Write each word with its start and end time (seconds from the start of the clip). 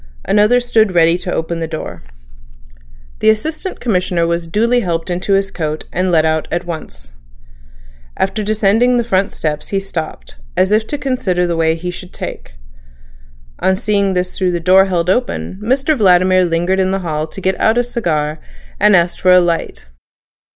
Another 0.25 0.59
stood 0.59 0.95
ready 0.95 1.15
to 1.19 1.31
open 1.31 1.59
the 1.59 1.67
door. 1.67 2.01
The 3.19 3.29
Assistant 3.29 3.79
Commissioner 3.79 4.25
was 4.25 4.47
duly 4.47 4.79
helped 4.79 5.11
into 5.11 5.33
his 5.33 5.51
coat, 5.51 5.83
and 5.93 6.11
let 6.11 6.25
out 6.25 6.47
at 6.51 6.65
once. 6.65 7.11
After 8.17 8.41
descending 8.41 8.97
the 8.97 9.03
front 9.03 9.31
steps 9.31 9.67
he 9.67 9.79
stopped, 9.79 10.37
as 10.57 10.71
if 10.71 10.87
to 10.87 10.97
consider 10.97 11.45
the 11.45 11.55
way 11.55 11.75
he 11.75 11.91
should 11.91 12.13
take. 12.13 12.55
On 13.59 13.75
seeing 13.75 14.13
this 14.13 14.35
through 14.35 14.53
the 14.53 14.59
door 14.59 14.85
held 14.85 15.07
open, 15.07 15.59
Mr 15.63 15.95
Vladimir 15.95 16.45
lingered 16.45 16.79
in 16.79 16.89
the 16.89 17.01
hall 17.05 17.27
to 17.27 17.39
get 17.39 17.61
out 17.61 17.77
a 17.77 17.83
cigar 17.83 18.39
and 18.79 18.95
asked 18.95 19.21
for 19.21 19.31
a 19.31 19.39
light. 19.39 19.85